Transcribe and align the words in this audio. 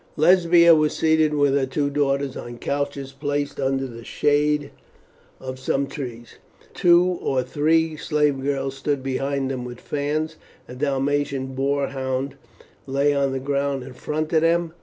Lesbia 0.17 0.73
was 0.73 0.93
seated 0.95 1.35
with 1.35 1.53
her 1.53 1.67
two 1.67 1.87
daughters 1.91 2.35
on 2.35 2.57
couches 2.57 3.11
placed 3.11 3.59
under 3.59 3.85
the 3.85 4.03
shade 4.03 4.71
of 5.39 5.59
some 5.59 5.85
trees. 5.85 6.39
Two 6.73 7.19
or 7.21 7.43
three 7.43 7.95
slave 7.95 8.41
girls 8.41 8.73
stood 8.75 9.03
behind 9.03 9.51
them 9.51 9.63
with 9.63 9.79
fans. 9.79 10.37
A 10.67 10.73
dalmatian 10.73 11.53
bore 11.53 11.89
hound 11.89 12.33
lay 12.87 13.13
on 13.13 13.31
the 13.31 13.39
ground 13.39 13.83
in 13.83 13.93
front 13.93 14.33
of 14.33 14.41
them. 14.41 14.73